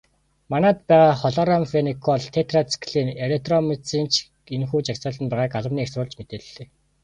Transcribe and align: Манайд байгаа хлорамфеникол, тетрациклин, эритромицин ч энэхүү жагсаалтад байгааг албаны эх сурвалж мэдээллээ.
Манайд 0.51 0.79
байгаа 0.89 1.13
хлорамфеникол, 1.21 2.21
тетрациклин, 2.35 3.09
эритромицин 3.23 4.05
ч 4.13 4.15
энэхүү 4.55 4.79
жагсаалтад 4.87 5.27
байгааг 5.31 5.53
албаны 5.59 5.81
эх 5.83 5.89
сурвалж 5.91 6.13
мэдээллээ. 6.19 6.67